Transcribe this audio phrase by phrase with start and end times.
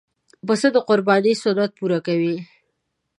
[0.47, 2.35] پسه د قربانۍ سنت پوره کوي.